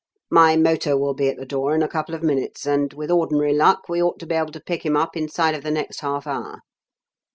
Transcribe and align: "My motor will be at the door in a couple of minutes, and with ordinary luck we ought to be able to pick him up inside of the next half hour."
"My 0.31 0.57
motor 0.57 0.97
will 0.97 1.13
be 1.13 1.29
at 1.29 1.37
the 1.37 1.45
door 1.45 1.75
in 1.75 1.83
a 1.83 1.87
couple 1.87 2.15
of 2.15 2.23
minutes, 2.23 2.65
and 2.65 2.91
with 2.91 3.11
ordinary 3.11 3.53
luck 3.53 3.87
we 3.87 4.01
ought 4.01 4.17
to 4.17 4.25
be 4.25 4.33
able 4.33 4.51
to 4.53 4.59
pick 4.59 4.83
him 4.83 4.97
up 4.97 5.15
inside 5.15 5.53
of 5.53 5.61
the 5.61 5.69
next 5.69 5.99
half 5.99 6.25
hour." 6.25 6.63